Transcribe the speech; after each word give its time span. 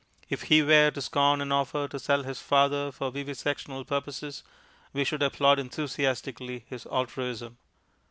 If 0.31 0.41
he 0.49 0.63
were 0.63 0.89
to 0.89 0.99
scorn 0.99 1.41
an 1.41 1.51
offer 1.51 1.87
to 1.87 1.99
sell 1.99 2.23
his 2.23 2.41
father 2.41 2.91
for 2.91 3.11
vivisectional 3.11 3.85
purposes, 3.85 4.41
we 4.93 5.03
should 5.03 5.21
applaud 5.21 5.59
enthusiastically 5.59 6.65
his 6.67 6.87
altruism. 6.91 7.59